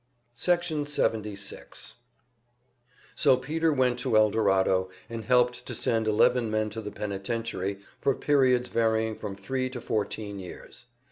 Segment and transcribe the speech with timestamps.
[0.33, 1.93] Section 76
[3.15, 8.15] So Peter went to Eldorado, and helped to send eleven men to the penitentiary for
[8.15, 10.85] periods varying from three to fourteen years.